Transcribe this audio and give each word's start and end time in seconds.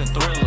Elbows. 0.00 0.39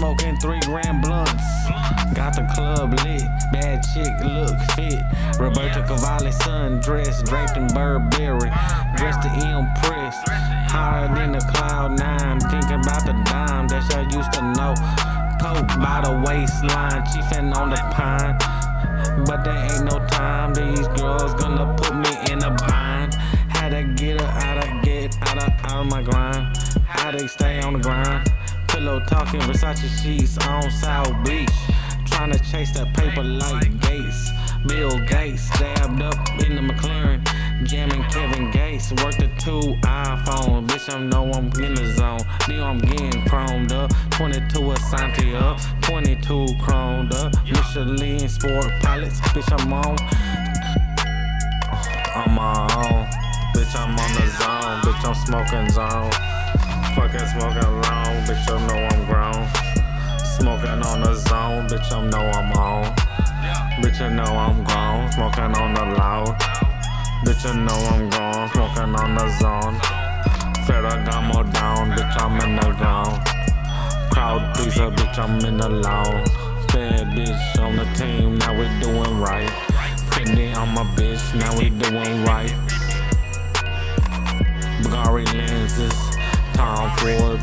Smoking 0.00 0.34
three 0.38 0.60
gram 0.60 0.98
blunts. 1.02 1.44
Got 2.14 2.32
the 2.34 2.48
club 2.54 2.94
lit, 3.04 3.22
bad 3.52 3.84
chick 3.92 4.08
look 4.24 4.56
fit. 4.72 4.98
Roberto 5.38 5.82
Cavalli 5.86 6.32
son 6.32 6.80
dressed, 6.80 7.26
draped 7.26 7.54
in 7.58 7.66
Burberry, 7.66 8.50
dressed 8.96 9.20
to 9.20 9.30
impress. 9.44 10.16
Higher 10.72 11.14
than 11.14 11.32
the 11.32 11.40
cloud 11.52 11.98
nine, 11.98 12.40
thinking 12.40 12.80
about 12.80 13.04
the 13.04 13.12
dime 13.28 13.68
that 13.68 13.84
I 13.94 14.00
used 14.16 14.32
to 14.32 14.42
know. 14.56 14.72
Coke 15.36 15.68
by 15.78 16.00
the 16.02 16.16
waistline, 16.24 17.04
chiefin' 17.12 17.54
on 17.54 17.68
the 17.68 17.76
pine. 17.92 18.38
But 19.26 19.44
there 19.44 19.52
ain't 19.52 19.84
no 19.84 19.98
time, 20.08 20.54
these 20.54 20.88
girls 20.98 21.34
gonna 21.34 21.74
put 21.76 21.94
me 21.94 22.32
in 22.32 22.42
a 22.42 22.50
bind. 22.66 23.12
Had 23.50 23.70
to 23.76 23.82
get 24.02 24.18
her 24.18 24.26
out 24.26 24.64
of 24.64 24.82
get 24.82 25.14
out 25.28 25.36
of 25.36 25.52
out 25.64 25.80
of 25.82 25.86
my 25.90 26.02
grind. 26.02 26.56
How 26.86 27.10
they 27.10 27.26
stay. 27.26 27.49
Talking 29.06 29.40
Versace 29.40 30.02
sheets 30.02 30.36
on 30.46 30.70
South 30.70 31.12
Beach. 31.24 31.50
Trying 32.06 32.32
to 32.32 32.38
chase 32.38 32.72
that 32.72 32.94
paper 32.94 33.22
like 33.22 33.80
Gates. 33.80 34.30
Bill 34.66 34.98
Gates 35.06 35.42
stabbed 35.42 36.02
up 36.02 36.16
in 36.44 36.56
the 36.56 36.62
McLaren. 36.62 37.22
Jamming 37.64 38.02
Kevin 38.04 38.50
Gates. 38.50 38.90
Worked 38.92 39.18
the 39.18 39.28
two 39.38 39.74
iPhones. 39.82 40.66
Bitch, 40.68 40.92
I 40.92 41.00
know 41.00 41.30
I'm 41.32 41.46
in 41.62 41.74
the 41.74 41.92
zone. 41.94 42.20
Now 42.48 42.68
I'm 42.68 42.78
getting 42.78 43.22
chromed 43.22 43.72
up. 43.72 43.90
22 44.10 44.58
Asante 44.58 45.34
up. 45.40 45.60
22 45.82 46.46
chromed 46.60 47.14
up. 47.14 47.32
Michelin 47.44 48.28
Sport 48.28 48.70
Pilots. 48.82 49.20
Bitch, 49.32 49.50
I'm 49.60 49.72
on. 49.72 49.96
I'm 52.16 52.38
on. 52.38 53.06
Bitch, 53.54 53.74
I'm 53.76 53.98
on 53.98 54.12
the 54.14 54.26
zone. 54.38 54.80
Bitch, 54.82 55.04
I'm 55.04 55.14
smoking 55.14 55.70
zone. 55.70 56.39
Fucking 57.00 57.28
smoking 57.28 57.80
long. 57.80 58.12
Bitch, 58.28 58.44
you 58.46 58.58
know 58.68 58.76
I'm 58.92 59.06
grown. 59.06 59.48
Smoking 60.36 60.84
on 60.84 61.00
the 61.00 61.14
zone. 61.14 61.66
Bitch, 61.66 61.90
I 61.90 62.06
know 62.06 62.20
I'm 62.20 62.52
on. 62.52 62.94
Bitch, 63.80 64.00
you 64.00 64.10
know 64.10 64.24
I'm 64.24 64.62
grown. 64.64 65.10
Smoking 65.10 65.56
on 65.56 65.72
the 65.72 65.96
loud. 65.96 66.36
Bitch, 67.24 67.42
you 67.46 67.54
know 67.58 67.72
I'm 67.72 68.10
grown. 68.10 68.50
Smoking 68.50 68.94
on 69.00 69.14
the 69.14 69.28
zone. 69.40 69.80
Ferragamo 70.66 71.50
down. 71.54 71.90
Bitch, 71.92 72.20
I'm 72.20 72.38
in 72.38 72.56
the 72.56 72.70
ground. 72.76 73.24
Crowd 74.12 74.54
pleaser. 74.54 74.90
Bitch, 74.90 75.18
I'm 75.18 75.42
in 75.46 75.56
the 75.56 75.70
lawn. 75.70 76.24
Bad 76.68 77.16
bitch 77.16 77.60
on 77.62 77.76
the 77.76 77.86
team. 77.94 78.36
Now 78.36 78.52
we 78.52 78.68
doing 78.78 79.18
right. 79.18 79.48
Fendi 80.10 80.54
on 80.54 80.74
my 80.74 80.84
bitch. 80.94 81.34
Now 81.34 81.56
we 81.58 81.70
doing 81.70 82.24
right. 82.26 82.52
Ford. 87.00 87.40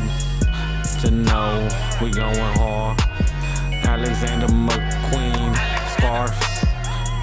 To 1.00 1.10
know 1.10 1.68
we 2.00 2.10
going 2.12 2.52
hard. 2.58 3.00
Alexander 3.84 4.46
McQueen, 4.46 5.52
scarf. 5.94 6.30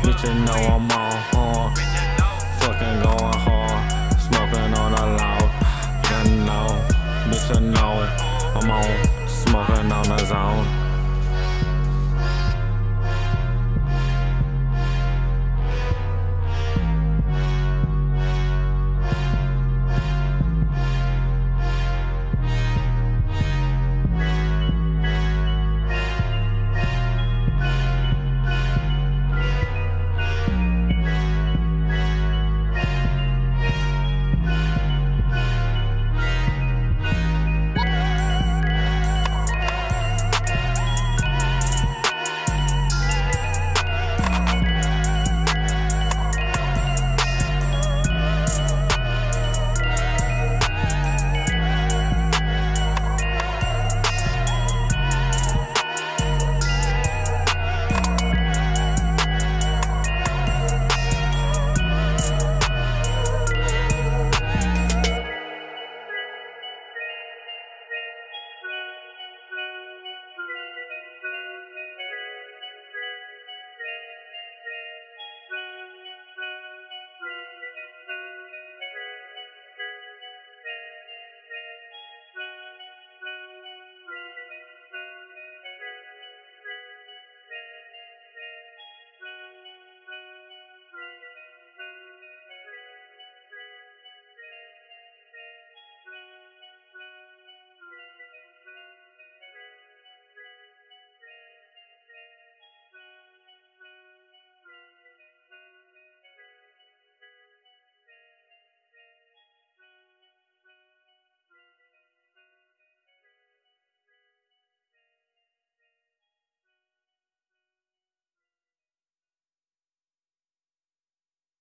Bitch, 0.03 0.21
you 0.27 0.35
know 0.43 0.59
I'm 0.75 0.91
on 0.91 1.15
hard. 1.31 1.77
Fucking 2.59 2.99
going 3.03 3.39
hard. 3.47 4.19
Smoking 4.19 4.73
on 4.73 4.93
a 4.93 5.05
loud. 5.15 5.49
You 6.11 6.35
know, 6.43 6.67
bitch, 7.29 7.55
you 7.55 7.61
know 7.71 8.03
I'm 8.53 8.69
on. 8.69 9.27
Smoking 9.29 9.91
on 9.93 10.07
the 10.09 10.25
zone. 10.25 10.84